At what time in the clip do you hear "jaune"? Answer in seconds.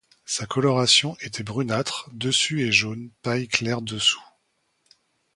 2.71-3.11